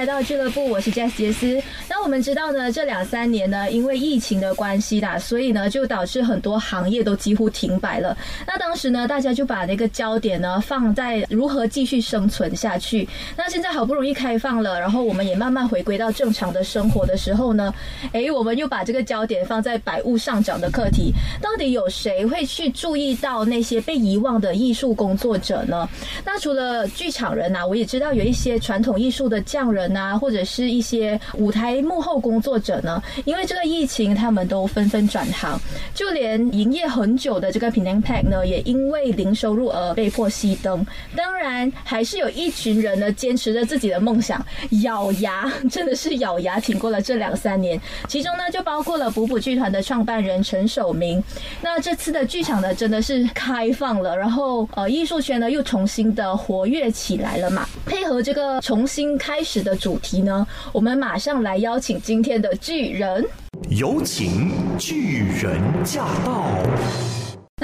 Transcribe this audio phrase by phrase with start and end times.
[0.00, 1.62] 来到俱乐部，我是 Jess 杰斯。
[1.86, 8.16] 那我们知道呢，这两三年呢，因为疫情的关系啦，所以呢，就导致很多行业都几乎停摆了。
[8.46, 13.06] 那当时呢，大家就把那个焦点呢放在如何继续生存下去。
[13.36, 17.74] 那现在好不容易开放了，然后我们也慢慢回归到正常的生活的时候呢，
[18.12, 21.12] 诶，我们又把这个焦点放在百物上涨的课题。
[21.42, 25.86] 到底有谁会去注意到那些被遗忘的艺术工作者呢？
[26.24, 35.60] 那除了剧场人啊，我也知道有一些传统艺术的匠人啊，或者是一些舞台幕后工作者呢，因为这个疫情，他们都纷纷转行，
[35.94, 40.84] 就连营业很久的这个 p i n a n Pack 呢，也因为零收入而被迫熄灯。
[41.16, 44.44] 当然，还是有一群人呢，坚持着自己的梦想，
[44.82, 47.80] 咬牙， 真的是咬牙挺过了这两三年。
[48.08, 51.22] 其中呢，就包括了补补剧团的创办人陈守明。
[51.60, 57.68] 那这次的剧场呢，真的是开放了，然后呃，艺术圈呢又重新的活跃起来了嘛。
[57.86, 63.26] 配合这个重新开始的主题呢，我们马上来邀请今天的巨人。
[63.70, 67.19] 有请巨人驾到。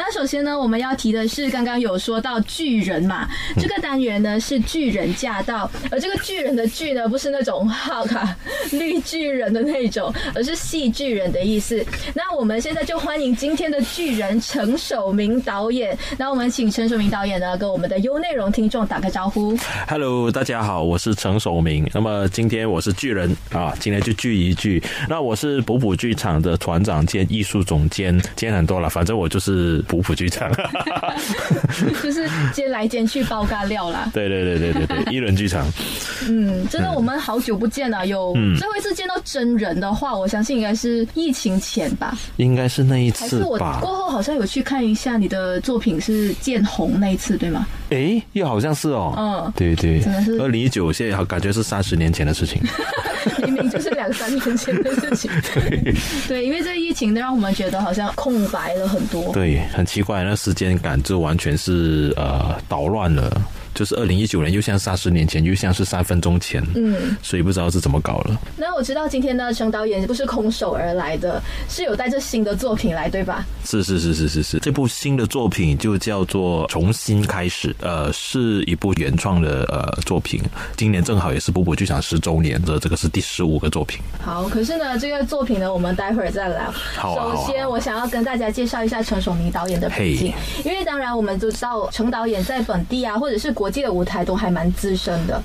[0.08, 8.36] 那首先呢，我们要提的是刚刚有说到巨人嘛，这个单元呢是巨人驾到，而这个巨人的巨呢不是那种哈卡
[8.70, 11.84] 绿巨人的那种，而是戏巨人的意思。
[12.14, 15.98] 那我们现在就欢迎今天的巨人陈守明导演。
[16.16, 19.58] 那我们请陈守明导演呢跟我们的优内容听众打个招呼。
[19.88, 21.84] Hello，大家好，我是陈守明。
[21.92, 24.80] 那么今天我是巨人啊，今天就聚一聚。
[25.08, 30.50] 那我是补补剧场的团长兼艺术总监，兼很多了，反正我就是补补剧场。
[32.02, 34.08] 就是煎来煎去包干料啦。
[34.12, 35.66] 对对对对对对， 一人剧场。
[36.28, 38.06] 嗯，真的我们好久不见了。
[38.06, 42.16] 有嗯最后一次见到真人的话，我相信应该是疫情前吧。
[42.36, 43.58] 应该是那一次还是我？
[43.58, 47.66] 过后好像有去看一下你的作品是见红那一次，对吗？
[47.90, 49.14] 诶，又好像是哦。
[49.16, 52.60] 嗯对对真的是，二零一九，现在好感觉是三十年前的事情。
[53.44, 55.30] 明明就是两三年前的事情。
[56.28, 59.32] 对，因为这疫情让我们觉得好像空白了很多。
[59.32, 63.30] 对，很奇怪，那时间感就完全是呃捣乱了。
[63.76, 66.64] 就是二零一九年，又像三十年前，又像是三分钟前。
[66.74, 68.40] 嗯，所以不知道是怎么搞了。
[68.56, 73.46] 那我知道今天呢陈导演不是空手而来的，是有带着新的作品来，对吧？
[73.64, 80.40] 是是是是是是，这部新的作品就叫做《重新开始》，呃，是一部原创的呃作品。
[80.76, 84.00] 今年正好也是补补剧场十周年的，这个是第十五个作品。
[84.22, 86.72] 好，可是呢，这个作品呢，我们待会儿再聊。
[86.96, 90.32] 好啊好啊首先，我想要跟大家介绍一下陈守明导演的背景，
[90.64, 95.42] 因为当然我们都知道陈导演在本地啊，或者是国际的舞台都还蛮资深的。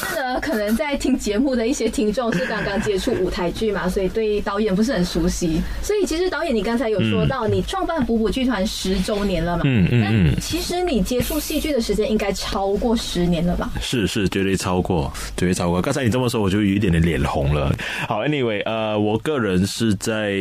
[0.00, 5.60] 可是呢，可能在听节目的一些听众是刚刚接触舞台剧嘛，所以对导演不是很熟悉。
[5.82, 9.62] 所以其实导演，你刚才有说到，你创办补补剧团十周年了嘛？
[9.64, 13.70] 嗯嗯嗯那其实你接触戏剧的时间应该超过十年了吧？
[13.80, 15.80] 是是，绝对超过，绝对超过。
[15.82, 17.74] 刚才你这么说，我就有一点点脸红了。
[18.08, 20.32] 好，anyway，呃，我个人是在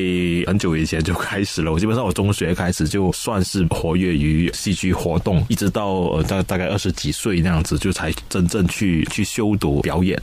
[0.47, 10.19] 很久以前就开始了，我基本上我中学开始就算是活跃于戏剧活动，一直到呃大大概二十几岁那样子，就才真正去去修读表演。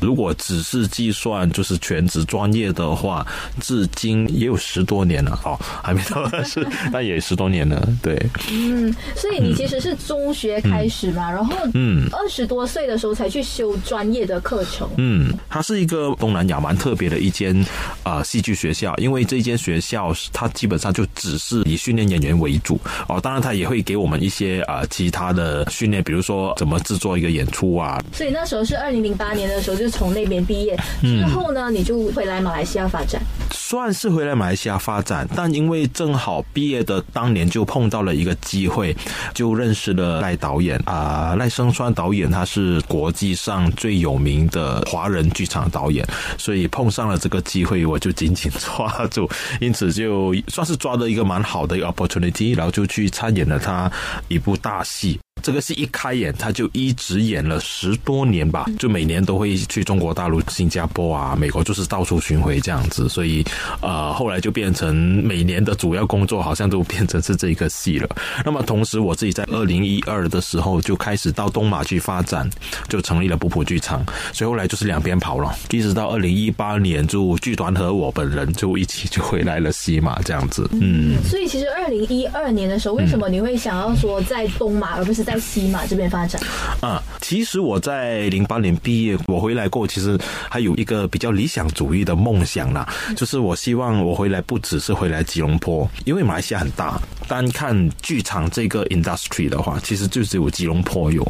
[0.00, 3.26] 如果只是计算就是全职专业的话，
[3.60, 5.38] 至今也有十多年了。
[5.44, 7.86] 哦，还没到二十， 但也十多年了。
[8.02, 8.16] 对，
[8.50, 14.88] 嗯，所以你其实是中学开始嘛，然后嗯二十多岁的时候才去修专业的课程。
[14.96, 17.64] 嗯，它是一个东南亚蛮特别的一间
[18.02, 28.02] 啊戏剧学校，因为这间学校是它基本上就只是以训练演员为主哦，当然它也会给我们一些啊、其他的训练，比如说怎么制作一个演出啊。
[28.12, 33.20] 所以那时候是二零零八年的时候，就从那边毕业嗯之后呢，你就回来马来西亚发展。
[33.50, 38.96] 算是回来马来西亚发展，但因为正好毕业的当年就碰到了一个机会，
[39.34, 46.06] 就认识了赖导演啊、赖声川导演他是国际上最有名的华人剧场导演，
[46.38, 49.28] 所以碰上了这个机会，我就紧紧抓住，
[49.60, 53.90] 因此就算是抓了一个蛮好的一个 opportunity，然后就去参演了他
[54.28, 55.18] 一部大戏。
[55.42, 63.08] 这个戏一开演，他就一直演了十多年吧，就每年都会去中国大陆、新加坡啊、美国，就是到处巡回这样子。
[63.08, 63.44] 所以，
[63.80, 68.08] 呃，后来就变成每年的主要工作，好像都变成是这个戏了。
[68.44, 72.48] 那么，同时我自己在二零一二的时候就开始到东马去发展，
[72.88, 74.04] 就成立了普普剧场。
[74.32, 80.68] 所以后来就是两边跑了，一直到二零一八年，就剧团和我本人就一起就回来了西马这样子。
[80.72, 81.16] 嗯。
[81.24, 86.40] 所以其实二零一二年的时候，为什么你会想要说在东马而不是在西马这边发展。
[86.80, 96.98] 啊，其实我在零八年毕业，我回来过，其实还有一个比较理想主义的梦想啦，就是我希望我回来不只是回来吉隆坡，因为马来西亚很大，
[97.28, 101.24] 单看剧场这个 industry 的话，其实就只有吉隆坡有，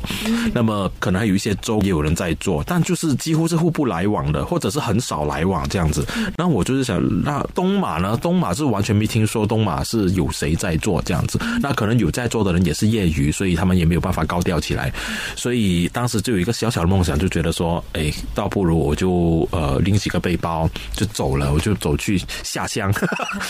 [0.55, 6.07] 那么可能还有一些州也有人在做，但就是几乎是互不来往的，或者是很少来往这样子。
[6.37, 8.17] 那我就是想，那东马呢？
[8.23, 14.93] 东马是完全没听说东马是有谁在做这样子，那可能有在做的人也是业余，所以他们也没有办法高调起来。
[15.35, 22.93] 所以当时就有一个小小的梦想，就觉得说，哎，倒不如我就呃拎起个背包就走了，我就走去下乡，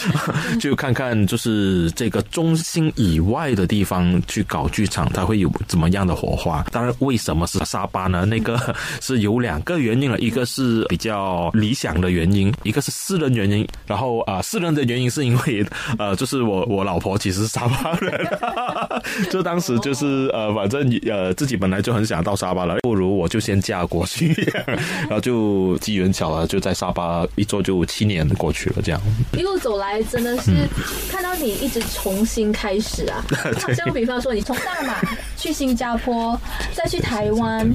[0.58, 6.64] 就看看就是这个中心以外的地方去搞剧场，它会有怎么样的火花。
[6.70, 8.24] 当然，为什么是沙巴呢？
[8.24, 8.56] 那个
[9.02, 13.66] 是有两个原因了，一个是比较理想的原因，一个是私人原因。
[13.88, 15.66] 然后啊，私人的原因是因为
[15.98, 18.28] 呃，就是我我老婆其实是沙巴人，
[19.32, 24.32] 就当时就是呃，反正呃自己本来就很想到沙巴了，不如我就先嫁过去，
[25.10, 29.00] 然后就机缘巧合就在沙巴一坐就七年过去了，这样
[29.32, 30.52] 一路走来真的是
[31.10, 33.24] 看到你一直从新开始啊，
[33.58, 34.94] 好像比方说你从大马
[35.36, 36.38] 去新加坡，
[36.74, 37.66] 再去台湾，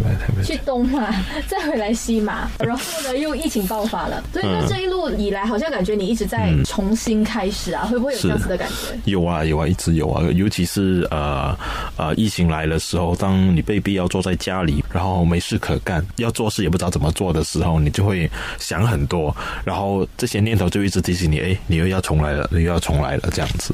[0.44, 1.12] 去东马，
[1.50, 9.00] 再回来西马，然后呢又疫情爆发了，所以呢这一路以来好像感觉你一直在重新开始啊，会不会有这样子的感觉？
[9.06, 11.58] 有啊有啊，一直有啊，尤其是呃
[11.98, 18.30] 呃疫情来的时候，当你被逼要坐在家里，然后没事可干，要做事也不知道怎么做的时候，你就会
[18.60, 19.36] 想很多，
[19.66, 23.74] 然后这些念头就一直提醒你，哎，你又要重来了，你又要重来了，这样子。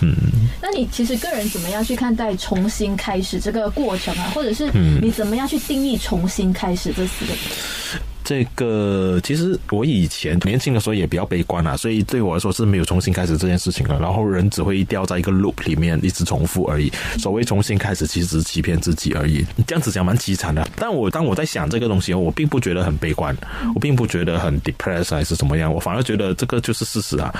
[0.00, 0.14] 嗯，
[0.62, 4.30] 那你其实个人怎么样去看待重新开始这个过程啊？
[4.34, 4.70] 或者是
[5.02, 7.98] 你怎么样去定义重新开始这四个字？
[8.24, 14.00] 这个其实我以前年轻的时候也比较悲观啊，所以对我来说是没有重新开始这件事情了。
[14.00, 16.90] 然后人只会掉在一个 loop 里面，一直重复而已。
[17.18, 19.44] 所谓重新开始，其实是欺骗自己而已。
[19.66, 20.66] 这样子讲蛮凄惨的。
[20.76, 23.36] 但我当我在想这个东西，我并不觉得很悲观，
[23.74, 27.34] 我并不觉得很 depressed 还是怎么样，我反而觉得这个就是事实啊。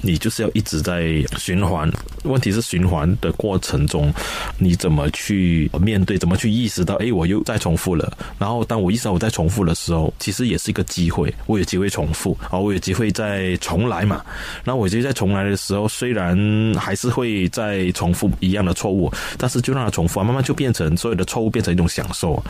[0.00, 1.90] 你就是要一直在循环，
[2.24, 4.12] 问题是循环的过程中，
[4.58, 8.16] 你怎么去面对，怎么去意识到，哎，我又在重复了。
[8.38, 14.22] 然后当我意识到我在重复的时候，实也是一个机会，我有机会重复啊，我有机会再重来嘛。
[14.64, 16.36] 那我觉得在重来的时候，虽然
[16.78, 22.42] 还是会再重复一样的错误，但是就让它重复啊，慢慢就变成所有的错误变成一种享受，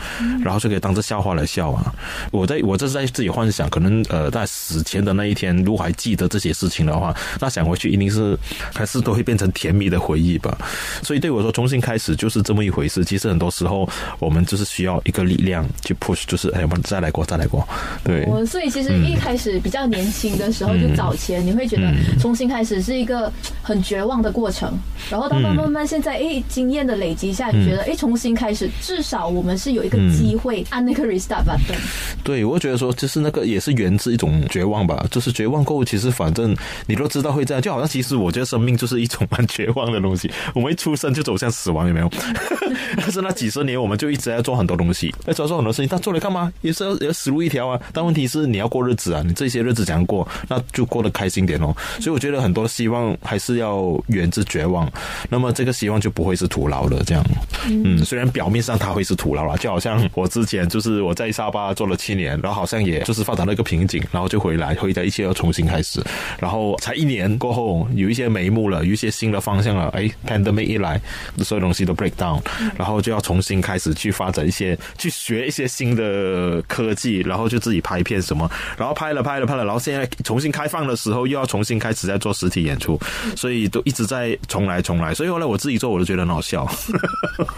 [0.43, 1.93] 然后就可以当着笑话来笑啊。
[2.31, 8.37] 我在我这是在自己幻想，可能呃在死前的那一天，如果还记得这些事情的话，那想回去一定是
[8.73, 10.57] 还是都会变成甜蜜的回忆吧。
[11.03, 13.03] 所以对我说，重新开始就是这么一回事。
[13.03, 13.87] 其实很多时候
[14.19, 17.67] 我们就是需要一个力量去 push，就是哎，我们再来过，再来过。
[18.03, 23.31] 对，我所以其实一开始比较年轻的时候就早前，你会觉得重新开始是一个
[23.61, 24.73] 很绝望的过程，
[25.09, 31.77] 然后到慢慢慢现在哎经验的累积下，你觉得哎重新开始至少我们是有一个机会按那个 restart button。
[32.23, 36.55] 对，我觉得说就是那个也是源自一种绝望吧，就是绝望过后，其实反正
[36.87, 42.09] 你都知道会这样，就好像其实我觉得生命就是一种蛮绝望的东西，我们一出生就走向死亡，有没有？
[42.97, 46.51] 但是那几十年我们就一直在做很多东西，在做很多事情，但做了干嘛？
[46.61, 47.79] 也是要要死路一条啊。
[47.93, 51.75] 但问题是你要过日子啊，你这些日子怎样过，那就过得开心点哦。
[51.99, 54.91] 所以我觉得很多希望还是要源自绝望，
[55.29, 57.03] 那么这个希望就不会是徒劳的。
[57.03, 57.23] 这样，
[57.67, 66.01] 嗯，虽然表面上它会是徒劳了，就好像我之前就是我在沙巴做了七年，然后好像也就是发展了一个瓶颈，然后就回来，回来一切要重新开始，
[66.39, 71.01] 然后才一年过后有一些眉目了，有一些新的方向了，哎，pandemic 一来，
[71.39, 72.39] 所有东西都 break down，
[72.77, 77.81] 然后就要重新开始去发展一些，去学一些新的科技，然后就自己。
[77.81, 82.97] 拍片什么，然后拍了拍了拍了，然后现在重新开放的时候，又要重新开始在做实体演出，
[83.35, 85.13] 所以都一直在重来重来。
[85.13, 86.65] 所以后来我自己做，我都觉得很好笑。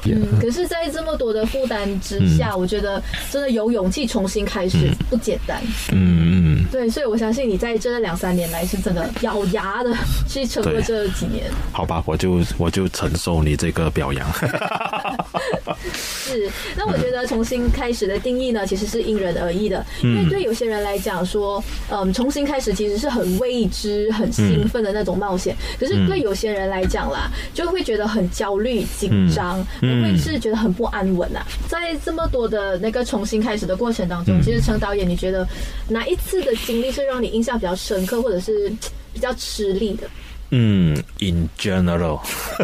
[0.06, 5.62] 嗯，可是，在这么多的负担之下，我觉得真的有勇气重新开始不简单。
[5.92, 9.96] 嗯嗯，对，所以我相信你在这两三年来是真的咬牙的
[10.28, 11.46] 去撑过这几年。
[11.72, 14.28] 好吧，我就我就承受你这个表扬。
[15.94, 19.86] 是，那我觉得重新开始的定义呢，其实是因人而异的。
[20.02, 25.56] 因为对有些人来讲说，嗯，重新开始其实是很未知、很兴奋的那种冒险。
[25.80, 31.46] 可是对有些人来讲啦，就会觉得很焦虑、紧张，会是觉得很不安稳啊。
[31.68, 35.48] 在这么多的那个重新开始的过程当中，其实陈导演，你觉得
[35.88, 38.72] 哪一次的经历是让你印象比较深刻，或者是
[39.14, 40.10] 比较吃力的？
[40.56, 42.20] 嗯，in general，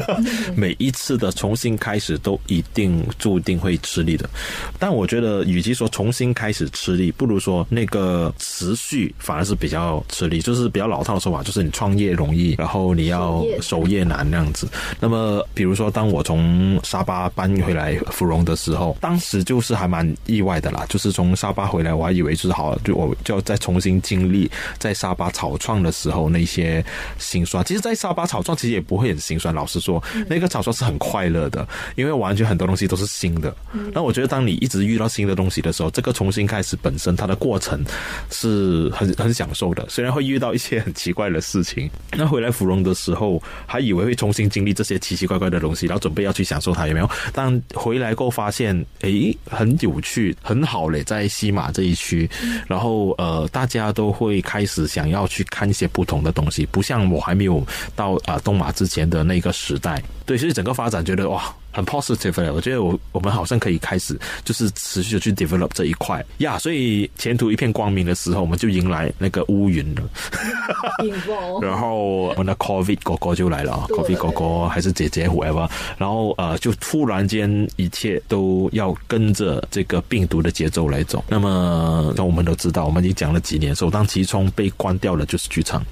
[0.55, 4.29] 每一次的重新开始都一定注定会吃力的。
[4.77, 14.67] 但我觉得，与其说重新开始吃力，不如说那个持续反而是比较吃力，就是比较老套的说法，就是你创业容易，然后你要守业难那样子。
[14.99, 26.85] 那么，比如说，当我从沙巴搬回来芙蓉的时候，当时就是还蛮意外的啦，就是从沙巴回来，我还以为就是好，就我就要再重新经历在沙巴草创的时候那些
[27.17, 27.65] 心酸。
[27.65, 27.78] 其实。
[27.79, 33.55] 在沙巴草创其实也不会很心酸，老实说，那个草创是很快乐的，因为完全很多东西都是新的。
[33.93, 37.83] 那我觉得，当你一直遇到新的东西的时候，这个重新开始本身它的过程
[38.31, 39.85] 是很很享受的。
[39.89, 47.09] 虽然会遇到一些很奇怪的事情， 那回来芙蓉的时候，还以为会重新经历这些奇奇怪怪的东西，然后准备要去享受它，有没有？
[47.33, 52.29] 但回来过后发现，诶，很有趣，很好嘞，在西马这一区，
[52.67, 57.58] 然后呃，大家都会开始想要去看一些不同的东西，不像我还没有。
[57.95, 61.53] 到啊，东马之前的那个时代，对，所以整个发展觉得哇。
[61.71, 66.57] 很 positive 的，我觉得我我们好像可以开始，就是持续的去 develop 这一块呀。
[66.57, 70.01] 所以前途一片光明的时候，我们就迎来那个乌云了。
[71.61, 75.69] 然后我们的 COVID 哥哥就来了啊，COVID 哥哥还是姐姐 whatever。
[75.97, 81.23] 然后呃，就突然间一切都要跟着这个病毒的节奏来走。
[81.27, 85.83] 那么，那我们都知道，我们已经讲了几年，首当其冲被关掉了就是剧场，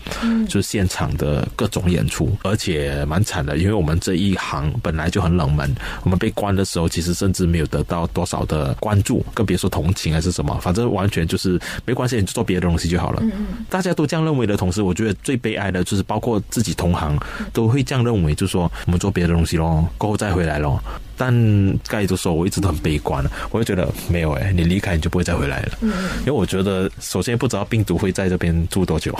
[0.48, 5.67] 就是现场的各种演出，而且蛮惨的，因为我们这一行本来就很冷门。
[6.04, 13.22] 我们被关的时候，其实甚至没有得到多少的关注，更别说同情还是什么，反正完全就是没关系，你就做别的东西就好了。
[13.70, 17.18] 大家都这样认为的同时，我觉得最悲哀的就是包括自己同行
[17.54, 20.82] 都会这样认为，就是说我们做别的东西咯，过后再回来咯。
[21.18, 25.78] 但该都说，我一直都很悲观我就觉得没有哎，你离开你就不会再回来了。
[25.82, 29.12] 嗯因为我觉得，首先不知道病毒会在这边住多久。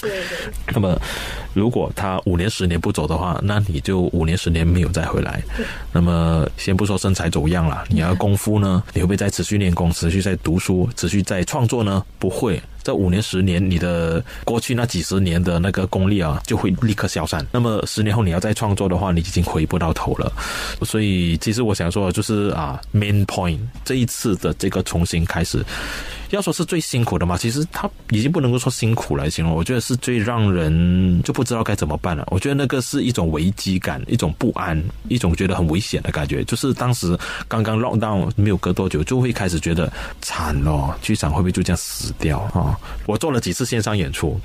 [0.00, 0.52] 对对。
[0.74, 0.98] 那么，
[1.54, 5.42] 如果他五年十年不走的话，那你就五年十年没有再回来。
[5.92, 8.82] 那么，先不说身材走样了，你要功夫呢？
[8.92, 12.04] 你会不会再持续练功，持续在读书，持续在创作呢？
[12.18, 12.60] 不会。
[12.86, 17.44] 这五年十年，你的过去那几十年的那个功力啊，就会立刻消散。
[17.50, 20.32] 那么十年后你要再创作的话，你已经回不到头了。
[20.82, 25.64] 所以，其实我想说的，就是啊，main point，这一次的这个重新开始。
[26.30, 32.26] 要说是最辛苦的嘛，其实他已经不能够说辛苦来形容，我觉得是最让人就不知道该怎么办了。
[32.30, 36.42] 我觉得那个是一种危机感，一种不安，一种觉得很危险的感觉。
[36.44, 37.16] 就是当时
[37.48, 42.78] 刚刚 lock down 没有隔多久，就会开始觉得惨了，剧场会不会就这样死掉啊？
[43.06, 44.40] 我做了几次线上演出，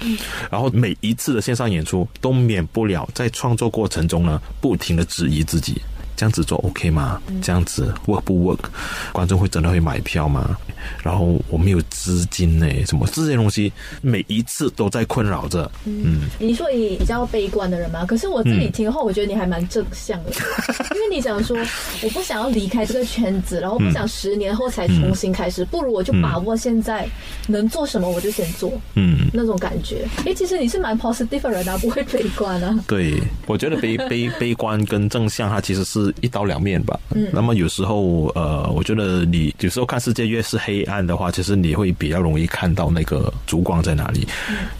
[0.49, 5.81] 然后每一次的线上演出都免不了在创作过程中呢，不停的质疑自己。
[6.17, 7.19] 这样子做 OK 吗？
[7.41, 8.65] 这样子 work 不 work？
[9.11, 10.55] 观众会真的会买票吗？
[11.03, 13.71] 然后我没有资金呢，什么这些东西
[14.01, 15.69] 每一次都在困扰着。
[15.85, 18.05] 嗯，你说你比较悲观的人吗？
[18.05, 20.31] 可是我自己听后，我觉得你还蛮正向的，
[20.95, 21.57] 因为你讲说
[22.03, 27.07] 我不想要离开这个圈子，然后不想十年后才重新开始，不如我就把握现在
[27.47, 28.71] 能做什么我就先做。
[28.95, 30.07] 嗯，那种感觉。
[30.25, 32.79] 哎，其实你是蛮 positive 的人啊，不会悲观啊。
[32.87, 36.13] 对，我觉得悲 悲悲观跟正向，它其实是。
[36.21, 36.99] 一刀两面吧。
[37.15, 44.27] 嗯，那么有时候，呃，我觉得你有时候看世界越是黑暗的话，其实你会比较容易看到那个烛光在哪里。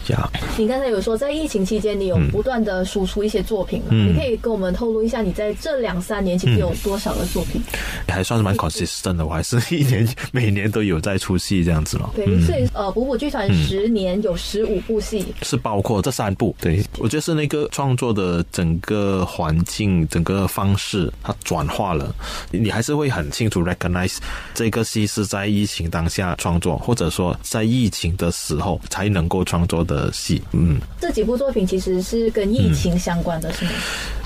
[0.04, 0.30] 这样。
[0.56, 3.88] 你刚才有说，在疫情期间，你有不断的输出一些作品嘛？
[3.90, 7.60] 你可以跟我们透露一下，你在这两三年其实有多少的作品？
[8.08, 12.10] 还算是蛮 consistent 的，我还是一年每年都有在出戏这样子了。
[12.14, 16.54] 对，所以呃，补补剧团十年有十五部戏，是包括这三部。
[16.60, 21.10] 对，我觉得是那个创作的整个环境、整个方式。
[21.22, 22.14] 它转化了，
[22.50, 24.18] 你还是会很清楚 recognize
[24.54, 30.42] 这个戏是在疫情当下创作，或者说在疫情的时候才能够创作的戏。
[30.52, 33.70] 嗯，这几部作品其实是跟疫情相关的，是吗？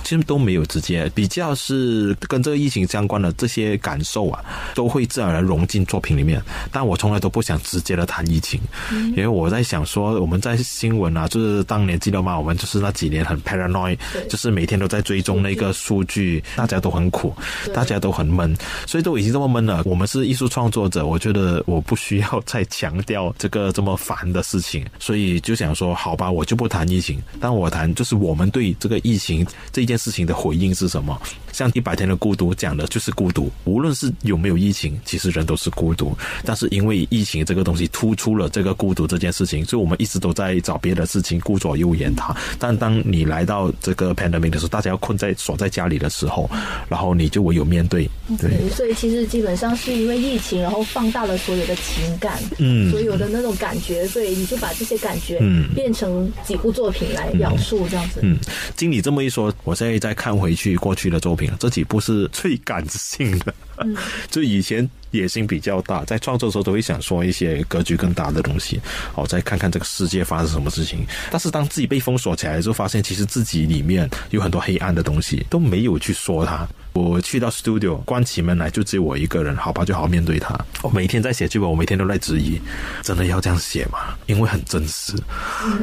[0.07, 4.41] 其实都没有直接比较，是跟这个疫情相关的这些感受啊，
[4.73, 6.41] 都会自然而然融进作品里面。
[6.71, 8.61] 但我从来都不想直接的谈疫情，
[8.93, 12.39] 因为我在想说，我们在新闻啊，就是当年记得吗？
[12.39, 13.99] 我们就是那几年很 paranoid，
[14.29, 17.35] 就是每天都在追踪那个数据，大家都很苦，
[17.75, 19.83] 大家都很闷，所以都已经这么闷了。
[19.85, 29.96] 我们是艺术创作者，我觉得我不需要再强调这个这么烦的事情，所以就想说，好吧，我就不谈疫情，但我谈就是我们对这个疫情这件。
[29.97, 31.21] 事情的回应是什么。
[31.57, 36.15] 像一百天的孤独讲的就是孤独，无论是有没有疫情，其实人都是孤独。
[36.45, 42.37] 但是因为疫情这个东西突出了这个孤独这件事情，所以我们一直都在找别的事情顾左右言他。
[42.59, 46.47] 但当你来到这个 pandemic 的时候，大家要困在锁在家里的时候，
[46.91, 48.07] 然后你就唯有面对。
[48.39, 58.21] 对，所以其实基本上是因为疫情，然后放大了所有的情感，嗯所有的那种感觉，所以你就把这些感觉嗯变成几部作品来表述，这样子。
[58.23, 58.37] 嗯，
[58.77, 63.55] 经你这么一说，我现在再看回去过去的作品，这几部是最感性的。
[63.79, 63.95] 嗯，
[64.31, 68.81] 就以前野心比较大，在创作的时候都会想说一些格局更大的东西，
[69.13, 71.05] 好再看看这个世界发生什么事情。
[71.31, 76.67] 但是当自己被封锁起来之后，发现其实自己里面有很多黑暗的东西，都没有去说它。
[76.97, 80.59] 我去到 studio 关起门来就只有我一个人，好吧，就好好面对它。
[80.83, 82.59] 我每天在写剧本，我每天都在质疑，
[83.03, 84.17] 真的要这样写吗？
[84.27, 85.13] 因为很真实。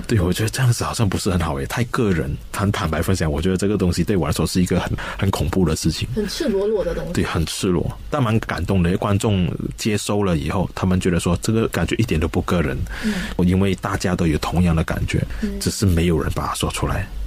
[0.07, 3.31] 对，我觉得这样子好像不是很好诶，太个人，很坦白分享。
[3.31, 6.07] 我觉得这个东西对我来说是一个很很恐怖的事情。
[6.15, 7.13] 很赤裸裸的东西。
[7.13, 8.97] 对，很赤裸，但蛮感动的。
[8.97, 13.13] 观众接收了以后，他们觉得说这个感觉一点都不个人，嗯，
[13.45, 15.21] 因为大家都有同样的感觉，
[15.59, 17.01] 只是没有人把它说出来。
[17.01, 17.22] 嗯，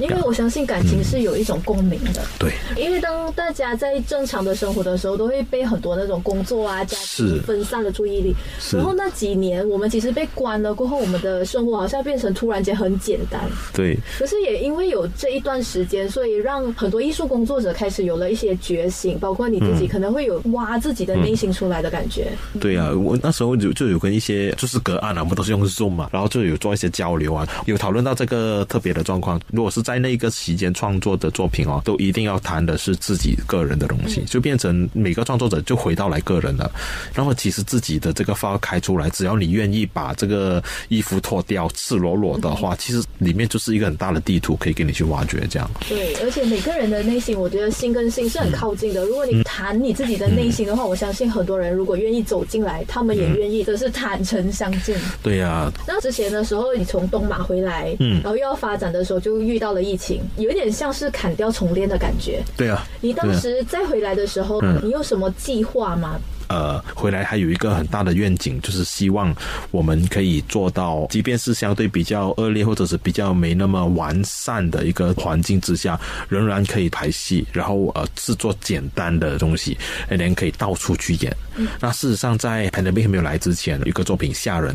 [0.00, 2.22] 因为我相信感情是有一种共鸣的。
[2.38, 8.34] 对，因为当大家在正常的生活的时候，都会被很多那种工作啊、家庭分散了注意力。
[8.60, 13.40] 是然后那几年，我们其实被关了过后，我们的生活好像变成突然间很简单。
[13.74, 22.30] 对，可是也因为有这一段时间，所以让很多艺术工作者开始有了一些觉醒，包括你自己可能会有挖自己的内心出来的感觉。
[22.60, 29.40] 对啊，我那时候就就有跟一些就是隔岸啊，我们都是用 Zoom 嘛，然后就有做一些交流啊，有讨论到这个特别的状况。
[29.52, 36.70] 如果是在那个期间创作的作品哦，都一定要谈的是自己个人的东西，就变成每个创作者就回到来个人了。
[37.14, 45.46] 然后其实自己的这个发开出来，只要你愿意把这个衣服脱掉，赤裸裸的话，其实里面就是一个很大的地图，可以给你去挖掘。
[45.48, 49.04] 这样，对，而且每个人的内心，我觉得心跟心是很靠近的。
[49.04, 54.98] 如果你谈你自己的内心的话，我相信很多人如果愿意走进来，他们也愿意，就是坦诚相见。
[55.22, 62.42] 对呀、那之前的时候，你从东马回来，嗯然后又要发展的时候，就遇到了疫情，有点像是砍掉重练的感觉。
[62.56, 66.18] 对啊，你当时再回来的时候，嗯你有什么计划吗？
[66.48, 69.34] 呃，回来还有一个很大的愿景，就是希望
[69.70, 79.76] 我们可以做到，即便是相对比较恶劣或者是比较没那么完善的一个环境之下，仍然可以排戏，然后呃制作简单的东西，
[80.10, 81.34] 连可以到处去演。
[81.80, 84.74] 那事实上，在 pandemic 没有来之前，有一个作品《吓人》，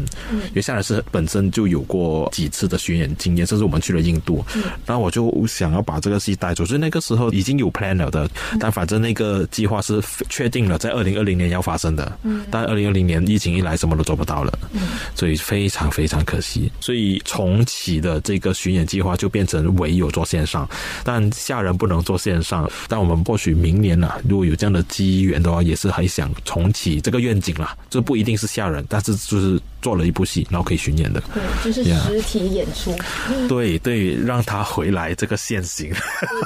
[0.50, 4.46] 因为《吓人》是本身就有过几次的巡演经验，甚至我们去了印度，
[4.86, 12.46] 然后我就想要把这个戏带走，所以那个时候已经有 plan 了的，但反正那个计划是确定了在二零二零年要发生的，嗯。
[12.52, 14.82] 但二零二零年疫情一来，什么都做不到了，嗯。
[15.16, 20.70] 所以非常非常可惜，所以重启的这个巡演计划就变成唯有做线上，
[21.04, 31.24] 但下人不能做线上，但我们或许明年啊，如果有这样的机缘的话，也是还想重启这个愿景啦，这不一定是下人，但是就是做了一部戏，然后可以巡演的。
[31.34, 32.94] 对，就是实体演出。
[33.48, 35.92] 对对，让他回来这个现行。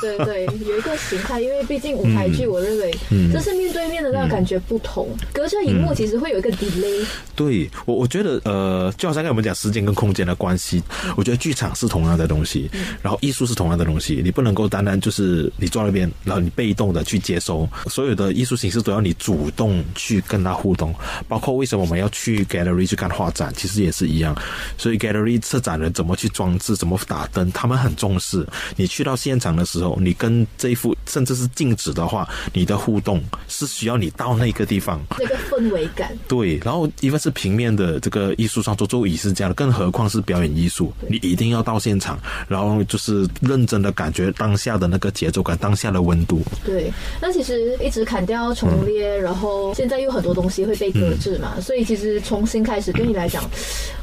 [0.01, 3.31] 对对对，有一个形态，因为毕竟舞台剧，我认为嗯。
[3.31, 7.05] 这是面对面的那个感觉不同，隔着荧幕其实会有一个 delay。
[7.35, 10.81] 对我，我觉得呃，就好像跟我们讲时间跟空间的关系，
[11.15, 12.69] 我觉得剧场是同样的东西，
[13.01, 20.93] 然后艺术是同样的东西，你不能够单单就是你坐那边，然后你被动的去接收，所有的艺术形式都要你主动去跟它互动，
[21.27, 24.35] 包括为什么我们要去 gallery 去看画展，其实也是一样。
[24.77, 28.45] 所以 gallery 策展人怎么去装置，怎么打灯，他们很重视。
[28.75, 34.96] 你去到现场的时候，你跟这一幅甚至是静止的话，你的互动是需要你到那个地方。
[35.19, 46.41] 那个氛围感， 对，然后因为是平面的这个艺术创作，就也是这样的，更何况是表演艺术，你一定要到现场，然后就是认真的感觉当下的那个节奏感，当下的温度。
[46.65, 46.91] 对。
[47.21, 53.43] 那其实一直砍掉重练，然后现在有很多东西会被搁置嘛，所以其实重新开始对你来讲，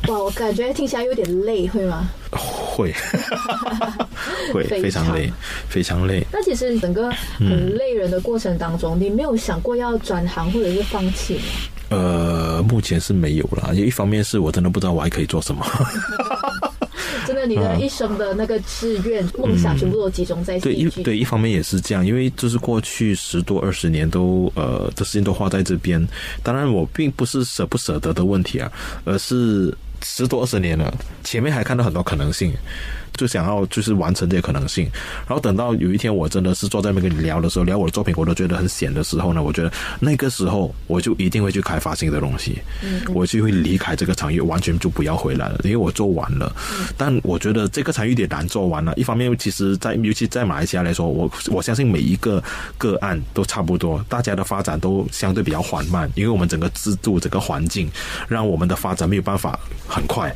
[0.08, 2.08] 哇，我感觉听起来有点累，会吗？
[2.30, 2.92] 会，
[4.52, 5.32] 会非非常累，
[5.68, 6.26] 非常累。
[6.32, 11.42] 那其实整个很累人的过程当中，你没有想过要转行或者是放弃吗？
[11.90, 13.72] 呃，目前是没有啦。
[13.72, 15.64] 一方面是我真的不知道我还可以做什么。
[17.26, 20.88] 真的，你的一生的那个志愿、梦想，全部都集中在对，一。
[21.02, 26.06] 对一方面也是这样，因为就是过去十多二十年都呃的时间都花在这边。
[26.42, 28.70] 当然，我并不是舍不舍得的问题啊，
[29.04, 30.92] 而是十多二十年了，
[31.22, 32.52] 前面还看到很多可能性。
[33.16, 34.88] 就想要就是完成这些可能性。
[35.26, 46.54] 然后等到有一天我真的是坐在那边跟你聊的时候，聊我的作品，我都觉得很闲的时候呢，我觉得那个时候我就一定会去开发新的东西，嗯我就会离开这个场域，完全就不要回来了，因为我做完了。
[46.96, 48.92] 但我觉得这个场域有点难做完了。
[48.96, 52.42] 一方面，其实，在尤其在马来西亚来说，我我相信每一个
[52.78, 57.90] 个案都差不多，大家的发展都相对比较缓慢，因为我们整个制度、整个环境
[58.28, 60.34] 让我们的发展没有办法很快。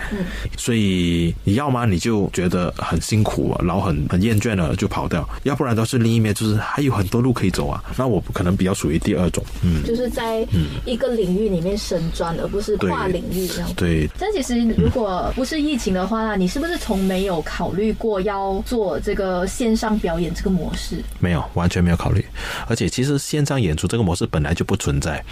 [0.57, 7.83] 所以你要么你就觉得很辛苦啊，然后很很厌倦了就跑掉；要不然都是另一面，就是还有很多路可以走啊。
[7.97, 10.47] 那我可能比较属于第二种，嗯，就是在
[10.85, 13.73] 一个领域里面深钻，而不是跨领域这样。
[13.75, 14.09] 对。
[14.19, 21.03] 但其实如果不是疫情的话，你是不是从没有考虑过要做这个线上表演这个模式？
[21.19, 22.25] 没有，完全没有考虑。
[22.67, 25.25] 而且其实线上演出这个模式本来就不存在。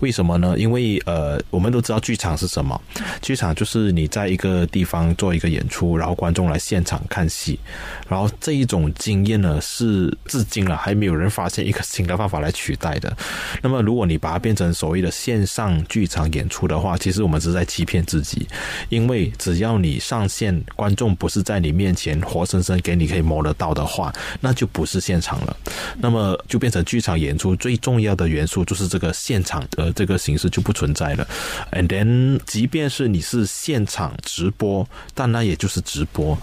[0.00, 0.54] 为什么呢？
[0.58, 2.80] 因为呃，我们都知道剧场是什么，
[3.20, 7.58] 剧场就是你在一个地方做一个演出，然后观众来现现场看戏，
[8.06, 13.16] 然后这一种经验呢，是至今了还没有人发现一个新的方法来取代的。
[13.62, 18.46] 那么如果你把它变成所谓的线上剧场演出的话，其实我们是在欺骗自己，
[18.90, 24.12] 因为只要你上线，观众不是在你面前活生生给你可以摸得到的话，
[24.42, 25.56] 那就不是现场了。
[25.96, 31.26] 那么就变成剧场演出最重要的元素就是这个现场的这个形式就不存在了。
[31.72, 36.36] And then，即便是你是现场直播，但那也就是直播，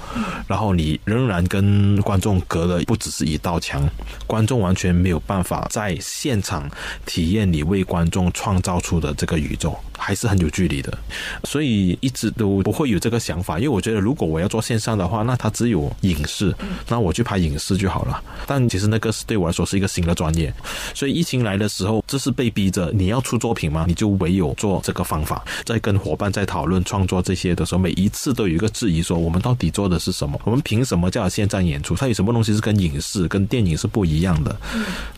[0.47, 3.87] 然后你仍然跟观众隔了不只是一道墙，
[4.27, 6.69] 观众完全没有办法在现场
[7.05, 10.95] 体验你为观众创造出的这个宇宙，还是很有距离的。
[11.45, 16.53] 所以一直都不会有这个想法，因为我觉得如果我要做线上的话，那它只有影视，
[16.89, 18.21] 那我去拍影视就好了。
[18.45, 20.53] 但其实那个是对我来说是一个新的专业，
[20.93, 23.85] 所以疫情来的时候，这是被逼着你要出作品吗？
[23.87, 25.43] 你就唯有做这个方法。
[25.63, 30.39] 在跟伙伴在讨论创作这些的时候，每一次都有一个质疑：说我们到底做的是什么？
[30.43, 31.95] 我们凭什么叫线上演出？
[31.95, 34.55] 它有什么东西是跟影视、跟电影是不一样的？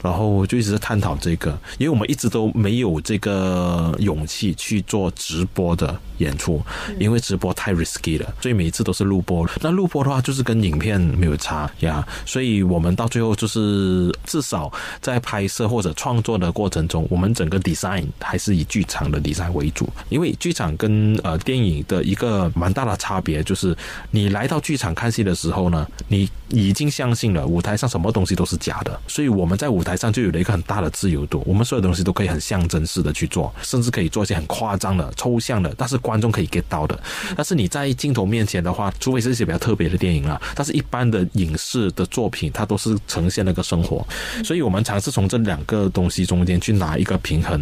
[0.04, 6.62] 然后就一直在探讨这个，因为我们一直都没有这个勇气去做直播的演出，
[7.00, 9.48] 因为直播太 risky 了，所以每一次都是录播。
[9.62, 23.76] 那录播的话，就是跟影片没有差呀，所以我们到最后就是至少在拍摄或者创作的过程中，我们整个 design 还是以剧场的 design 为主，因为剧场跟呃电影的一个蛮大的差别就是，
[24.10, 36.98] 你来到剧场看戏的时候呢，你已经相信了舞台上什么东西都是假的，所以我们在舞台上就有了一个很大的自由度，我们所有东西都可以很象征式的去做，甚至可以做一些很夸张的、抽象的，但是观众可以 get 到的。
[37.36, 44.08] 但是你在镜头面前的话，除非是一些比较特别的电影啊，但是一般的影视的作品，它都是呈现那个生活，
[44.46, 47.62] 所以我们尝试从这两个东西中间去拿一个平衡。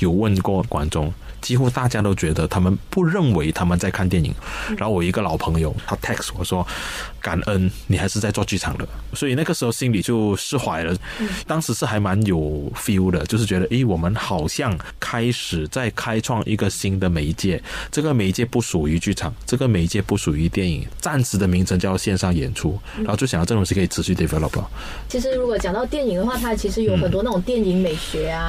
[0.00, 1.10] 有问过观众。
[1.42, 4.34] 几乎大家都觉得他们不认为他们在看电影，
[4.76, 6.66] 然后我一个老朋友他 text 我说
[7.20, 10.96] 感恩你还是在做剧场的，所以那个时候心里就释怀了。
[11.46, 17.62] 当时是还蛮有 feel 的，就是觉得诶，我们好像开始在开创一个新的媒介，
[17.92, 24.64] 这个媒介不属于剧场，这个媒介不属于电影，暂时的名称叫线上演出，然后就想到这种是可以持续 develop。
[25.08, 28.48] 其实如果讲到电影的话，它其实有很多那种电影美学啊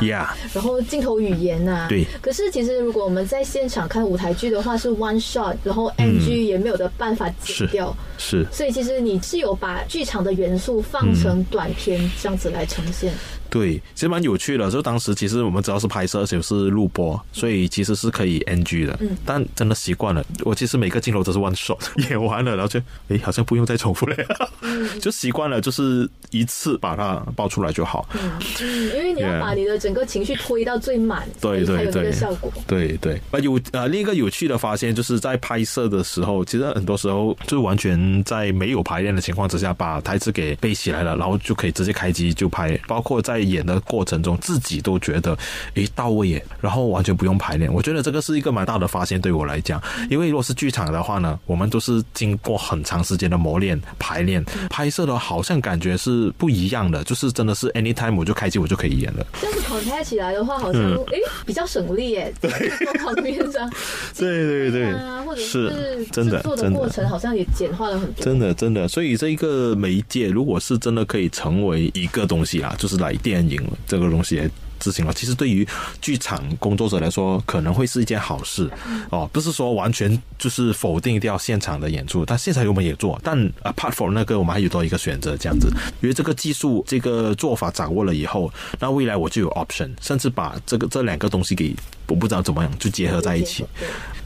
[0.54, 2.78] 然后镜头语言呐，对，可是其实。
[2.88, 13.12] 如果我们在现场看舞台剧的话，是 one shot，然后 NG 也没有的办法剪掉，是，所以其实你是有把剧场的元素放成短片这样子来呈现。
[13.50, 14.70] 对，其实蛮有趣的。
[14.70, 18.98] 就当时其实我们主要是拍摄，而且是录播，所以其实是可以 NG 的。
[19.00, 19.18] 嗯。
[19.26, 21.80] 但真的习惯了，我其实每个镜头都是 one shot
[22.10, 24.16] 演完了，然后就哎，好像不用再重复了。
[24.62, 24.88] 嗯。
[25.00, 28.08] 就习惯了，就是一次把它爆出来就好。
[28.14, 28.32] 嗯。
[28.62, 32.52] 因为你要把你的整个情绪推到最满，对对对，效果。
[32.68, 33.22] 对对。
[33.32, 43.37] 啊，有啊，另一个有趣的发现就是在拍摄的时候，其实很多时候就完全在没有排练的情况之下，把台词给背起来了，然后就可以直接开机就拍，包括在。
[43.38, 45.38] 在演的过程中，自己都觉得
[45.76, 47.72] 诶到位耶，然后完全不用排练。
[47.72, 49.80] 我觉得这个是一个蛮大的发现，对我来讲。
[50.10, 57.04] 因为如果是剧场的话呢，我们都是经过很长时间的磨练、排练、拍摄的，好像感觉是不一样的。
[57.04, 59.24] 就是真的是 anytime 我就开机，我就可以演了。
[59.40, 62.34] 这样子跑拍起来的话，好像诶比较省力耶。
[62.42, 62.50] 对，
[62.98, 63.70] 旁边上。
[64.18, 68.26] 对对对，或者是真的做的过程好像也简化了很多。
[68.26, 73.16] 真的真的，所以这一个媒介，如果是真的可以成为一个东西啊，就是来。
[73.28, 75.68] 电影这个东西也执行了，其实对于
[76.00, 78.70] 剧场工作者来说，可能会是一件好事
[79.10, 79.30] 哦。
[79.34, 85.68] 不是说完全就是否定掉现场的演出，但现场我们也做，但 apart from 那个，我们还有多一个选择，这样子。
[86.02, 91.76] 因为这个技术这个做法掌握了以后，那未来我就有 option，甚至把这个这两个东西给
[92.08, 93.66] 我不知道怎么样就结合在一起。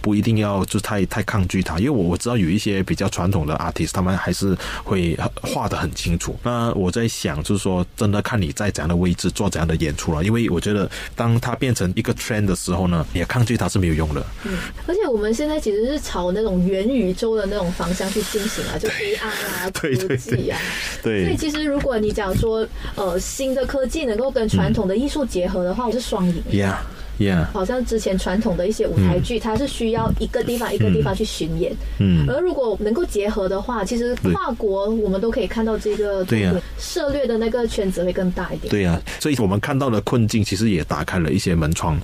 [0.02, 6.36] 不一定要就太太抗拒它，因为我我知道有一些比较传统的 artist，他们还是会画的很清楚。
[6.42, 10.24] 那我在想，就是说，真的看你在怎样的位置做怎样的演出了。
[10.24, 14.26] 因为我觉得，当它变成一个 trend 的时候呢，也抗拒它是没有用的。
[14.44, 20.60] 嗯，而且我们现在其实是朝那种元宇宙的那种方向去进行啊， 就 AI 啊、科对对技啊。
[21.04, 26.44] 对，所以其实如果你讲说，呃，新的科技能够跟传统的艺术结合的话，我是双赢。
[26.52, 26.74] ，Yeah
[27.22, 38.72] Yeah，好像之前传统的一些舞台剧，它是需要一个地方一个地方去巡演，嗯，而如果能够结合的话，其实跨国我们都可以看到这个对呀涉猎的那个圈子会更大一点。
[38.72, 41.96] 对呀、所以我们看到的困境其实也打开了一些门窗，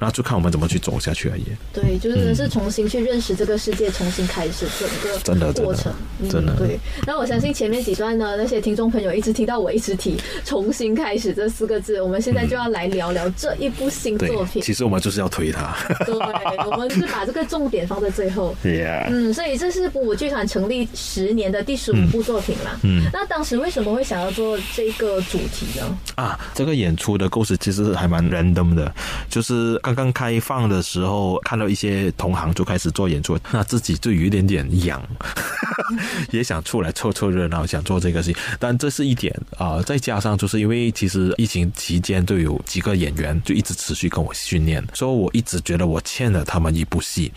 [0.00, 1.44] 然后就看我们怎么去走下去而已。
[1.72, 5.92] 对，就是真的是重新去认识这个世界，重新开始整个真的真的过程。
[6.20, 6.78] 嗯真的对。
[7.06, 14.63] 那我相信前面几段呢，那些听众朋友一直听到我一直提“重新开始”这四个字，我们现在就要来聊聊这一部新作，品。
[14.64, 15.76] 其实我们就是要推它。
[16.06, 18.56] 对，我们是把这个重点放在最后。
[18.64, 22.80] Yeah，嗯，所以这是舞剧团成立十年的第十五部作品啦。
[22.82, 25.98] 嗯那当时为什么会想要做这个主题呢？
[26.14, 28.90] 啊，这个演出的故事其实还蛮 random 的，
[29.28, 35.02] 就是刚刚开放的时候，看到一些同行就开始做演出，那自己就有一点点痒，
[36.32, 38.42] 也想出来凑凑热闹，想做这个事情。
[38.58, 47.32] 但这是一点啊、再加上就是因为其实疫情期间就有几个演员就一直持续跟我训练，所以我一直觉得我欠了他们一部戏，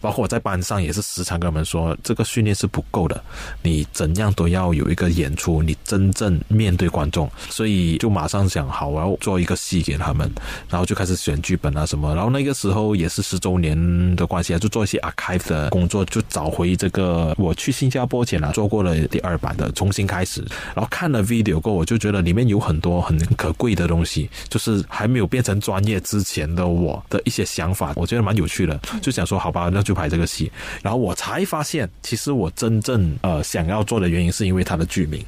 [0.00, 3.22] 包括我在班上也是时常跟他们说，这个训练是不够的，
[3.62, 10.30] 你怎样都要有一个演出，你真正面对观众，所以就马上想好，我要做一个戏给他们，
[10.70, 20.40] 然后就开始选剧本啊什么，然后那个时候也是十周年的关系啊，就做一些 archive 的工作，就找回这个我去新加坡前啊做过了第二版的重新开始，
[20.74, 30.50] 然后看了 video 过，我就觉得里面有很多很可贵的东西，就是还没有变成专业之前的我的一些想法，我觉得蛮有趣的，就想说好吧，那就拍这个戏，
[30.82, 35.24] 然后我才发现，其实我真正呃想要做的原因是因为它的剧名，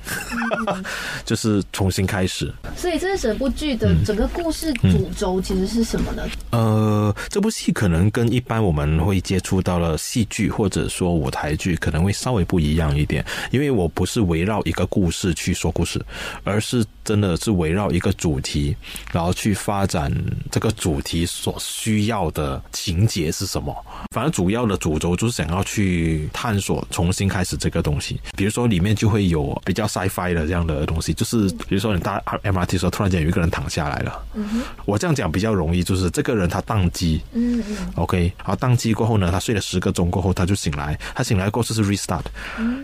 [1.25, 2.53] 就是重新开始。
[2.77, 6.23] 所以这整部剧的整个故事嗯主轴其实是什么呢？
[6.51, 16.05] 呃，这部戏可能跟一般我们会接触到的戏剧或者说舞台剧可能会稍微不一样一点，因为我不是围绕一个故事去说故事，
[16.45, 18.75] 而是真的是围绕一个主题，
[19.13, 20.13] 然后去发展
[20.51, 23.75] 这个主题所需要的情节是什么。
[24.15, 34.23] 反正主要的主轴就是想要去探索重新开始这个东西，比如说里面就会有比较 sci-fi 的这样的东西，就是比如说你搭 MRT 的时候，突然间有一个人躺下来了。
[34.85, 42.25] 我这样讲比较容易，就是这个人他宕机嗯嗯，，OK，好，宕机过后呢，他睡了十个钟过后他就醒来，他醒来过后就是 restart。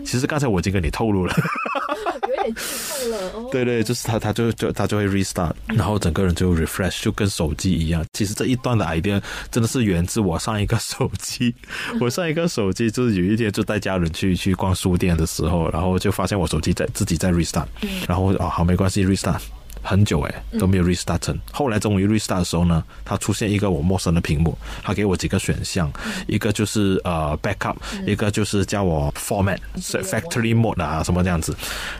[0.05, 1.33] 其实刚才我已经跟你透露了，
[2.43, 3.49] 了哦。
[3.51, 8.05] 对对，就是他他就就他就会 restart，然后整个人就 refresh，就跟手机一样。
[8.13, 11.53] 其实这一段的 idea 真的是源自我上一个手机，
[12.01, 17.65] 我上一个手机就是有一天就带家人去去逛书店的时候，然后就发现我手机在自己在 restart，
[18.07, 19.41] 然后啊好没关系 restart。
[19.81, 25.91] 很久哎都没有 restart 成，后来终于 restart 的时候呢，它出现一个我陌生的屏幕，它给我几个选项，
[26.27, 31.55] 一个就是呃 backup，一个就是叫我 format 是 factory mode 啊什么这样子，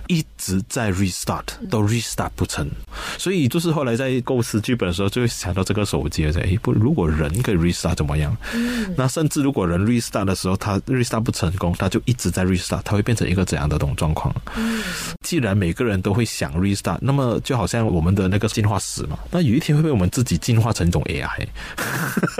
[0.07, 2.67] 一直在 restart 都 restart 不成，
[3.17, 8.35] 所以就是后来在构思剧本的时候就会想到这个手机，哎不如果人可以 restart 怎么样？
[8.95, 14.33] 那甚至如果人 restart 的时候，它 restart 不成功，它就一直在 restart，它会变成一个怎样的这种状况？
[15.21, 21.47] 既然每个人都会想 restart，那么就好像我们的那个进化史嘛，那有一天会被我们自己进化成一种 AI。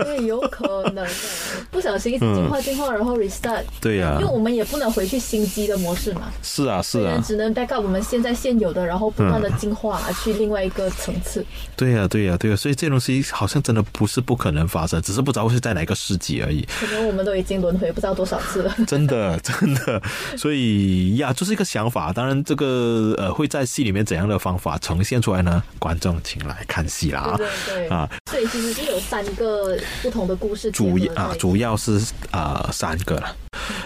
[0.04, 1.08] 对，有可能的，
[1.72, 11.42] 不小心一直进化进化，然后 restart，对呀、因为我们也不能回去新机的模式嘛，是啊，是啊，只能 back up 我们现在现有的，然后不断的进化去另外一个层次。
[11.74, 16.68] 对呀、对呀、对呀、所以这东西好像真的不是不可能发生，只是不知道是在哪个世纪而已。
[16.78, 18.74] 可能我们都已经轮回不知道多少次了。
[18.86, 20.02] 真的， 真的，
[20.36, 22.12] 所以呀，就是一个想法。
[22.12, 25.62] 当然，这个呃会在戏里面怎样的方法呈现出来呢？
[25.78, 28.10] 观众请来看戏啦对对对，啊！
[28.30, 33.36] 所以其实是有三个不同的故事主啊，主要是啊、三个了。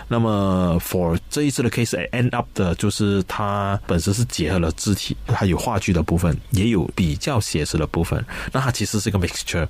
[0.09, 8.25] 那么，for 这一次的 case end up 的就是它本身是结合了肢体，它有话剧的部分，也有比较写实的部分。
[8.53, 9.67] 那它其实是一个 mixture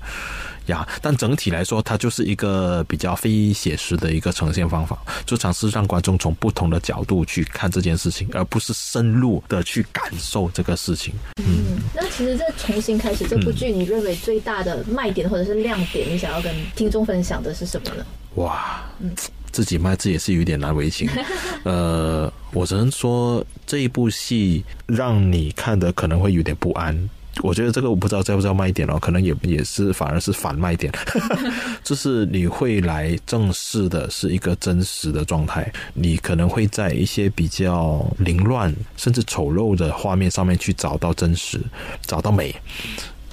[0.67, 11.13] 呀，但整体来说，它就是一个比较非写实的一个呈现方法，就尝试让观众从不同的角度去看这件事情，而不是深入的去感受这个事情。
[11.43, 18.05] 嗯，那其实这重新开始这部剧，你认为最大的卖点或者是亮点，你想要跟听众分享的是什么呢？
[18.35, 19.11] 哇，嗯
[19.49, 21.09] 自己卖自己也是有点难为情。
[21.63, 27.09] 呃，我只能说这一部戏让你看的可能会有点不安。
[27.41, 30.91] 我觉得这个我不知道叫不叫卖点哦，可能也也是反而是反卖点，
[31.83, 41.61] 就是你会来正视的是一个真实的状态，你可能会在一些比较凌乱甚至丑陋的画面上面去找到真实，
[42.05, 42.55] 找到美。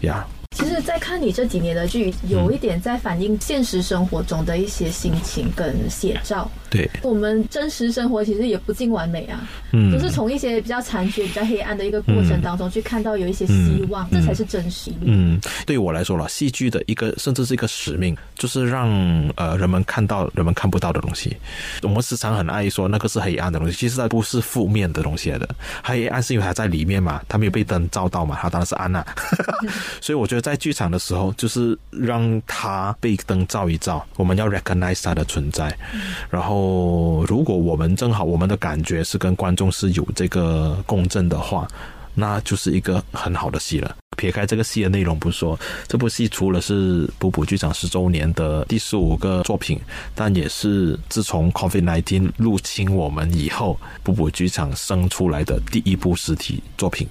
[0.03, 0.27] 呀。
[0.55, 6.51] 其实，在看你这几年的剧，有一点在反映现实生活中的一些心情跟写照。
[6.71, 14.91] 对，我们真实生活其实也不尽完美啊，嗯就是从一些比较残缺、比较黑暗的一个过程当中去看到有一些希望，这才是真实。
[15.03, 18.89] 嗯，对我来说了，戏剧的一个甚至是一个使命，就是让
[19.37, 21.37] 呃人们看到人们看不到的东西。
[21.83, 25.49] 我们时常很爱说那个是黑暗的东西，其实它不是负面的东西来的。
[25.83, 29.05] 黑暗是因为它在里面嘛，它没有被灯照到嘛，它当然是暗呐、
[30.03, 35.75] 所以我觉得在剧场的时候，就是让他被灯照一照，我们要 recognize 它的存在。
[36.29, 41.67] 然后，如果我们正好我们的感觉是跟观众是有这个共振的话，
[42.15, 43.97] 那就是一个很好的戏了。
[44.17, 49.81] 撇开这个戏的内容不说，这部戏除了是补补剧场十周年的第十五个作品，
[50.15, 57.09] 但也是自从 COVID-19 入侵我们以后，补补剧场生出来的第一部实体作品。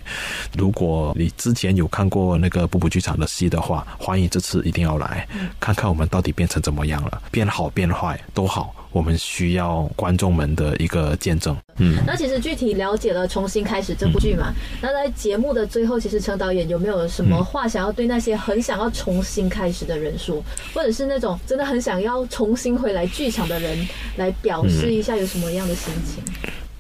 [0.58, 5.28] 如果你之前有看过那个补补剧场的戏的话，欢迎这次一定要来
[5.60, 11.58] 看看我们到底变成怎么样了，变好变坏都好，我们需要观众们的一个见证。
[11.78, 11.98] 嗯。
[12.08, 20.42] 那其实具体了解了《重新开始》这部剧嘛，那在节目的最后，其实陈导演有没有什么话想要对那些很想要重新开始的人说，
[20.74, 26.24] 或者是那种真的很想要重新回来剧场的人，来表示一下有什么样的心情？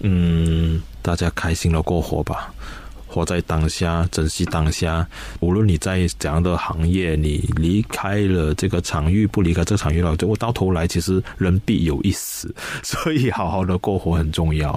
[0.06, 2.54] 嗯，大家开心的过活吧，
[3.13, 5.08] 活在当下，珍惜当下。
[5.39, 14.71] 无论你在怎样的行业，你离开了这个场域，不离开这个场域了，我到头来其实人必有一死， 所以好好的过活很重要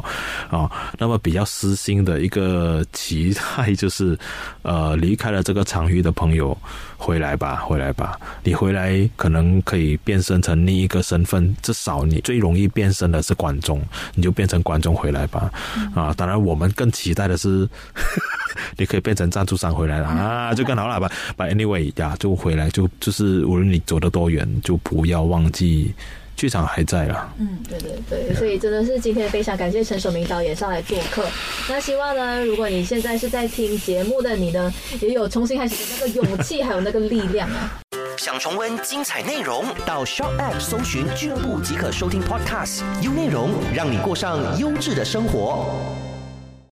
[0.50, 0.70] 啊。
[0.98, 4.18] 那么比较私心的一个期待就是，
[4.60, 6.56] 呃，离开了这个场域的朋友。
[6.98, 8.18] 回来吧，回来吧！
[8.42, 13.82] 你回来可能可以变身成另一个身份，至少你最容易变身的是观众，
[14.14, 15.52] 你就变成观众回来吧。
[15.94, 17.68] 啊，当然我们更期待的是，
[18.76, 21.10] 你可以变成赞助商回来了啊，就更好了吧。
[21.36, 25.94] But anyway 呀，就回来就就是无论你走得多远，就不要忘记。
[26.36, 31.24] 剧场还在啦，嗯，对对对，所以真的是今天非常感谢陈守明导演上来做客。
[31.66, 37.72] 那希望呢，如果你现在是在听节目的你呢，也有重新开始的那个勇气，还有那个力量啊。
[38.18, 45.74] 想重温精彩内容，到 Shop App 搜寻俱乐部即可收听 Podcast，优内容让你过上优质的生活。